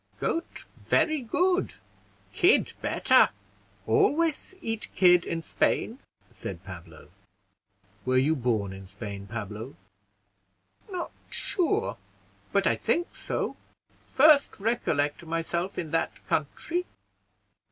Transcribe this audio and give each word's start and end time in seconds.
"Goat 0.19 0.65
very 0.79 1.21
good, 1.21 1.75
kid 2.33 2.73
better; 2.81 3.29
always 3.85 4.55
eat 4.59 4.87
kid 4.95 5.27
in 5.27 5.43
Spain," 5.43 5.99
said 6.31 6.63
Pablo. 6.63 7.09
"Were 8.03 8.17
you 8.17 8.35
born 8.35 8.73
in 8.73 8.87
Spain, 8.87 9.27
Pablo?" 9.27 9.75
"Not 10.89 11.11
sure, 11.29 11.97
but 12.51 12.65
I 12.65 12.75
think 12.75 13.15
so. 13.15 13.55
First 14.07 14.59
recollect 14.59 15.23
myself 15.23 15.77
in 15.77 15.91
that 15.91 16.25
country." 16.25 16.87